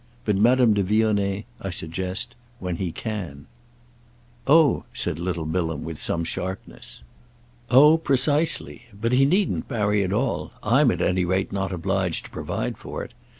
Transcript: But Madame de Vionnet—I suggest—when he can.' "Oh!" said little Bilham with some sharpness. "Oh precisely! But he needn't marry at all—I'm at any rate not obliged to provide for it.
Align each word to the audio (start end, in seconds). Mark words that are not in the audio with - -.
But 0.25 0.35
Madame 0.35 0.73
de 0.73 0.81
Vionnet—I 0.81 1.69
suggest—when 1.69 2.77
he 2.77 2.91
can.' 2.91 3.45
"Oh!" 4.47 4.83
said 4.95 5.19
little 5.19 5.45
Bilham 5.45 5.83
with 5.83 6.01
some 6.01 6.23
sharpness. 6.23 7.03
"Oh 7.69 7.99
precisely! 7.99 8.85
But 8.99 9.13
he 9.13 9.25
needn't 9.25 9.69
marry 9.69 10.01
at 10.03 10.11
all—I'm 10.11 10.89
at 10.89 11.01
any 11.01 11.23
rate 11.23 11.51
not 11.51 11.71
obliged 11.71 12.25
to 12.25 12.31
provide 12.31 12.79
for 12.79 13.03
it. 13.03 13.13